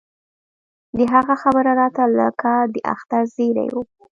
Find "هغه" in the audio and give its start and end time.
1.13-1.35